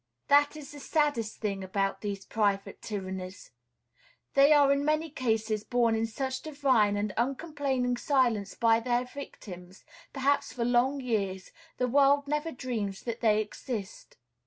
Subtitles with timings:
[0.29, 3.51] That is the saddest thing about these private tyrannies.
[4.33, 9.83] They are in many cases borne in such divine and uncomplaining silence by their victims,
[10.11, 14.17] perhaps for long years, the world never dreams that they exist.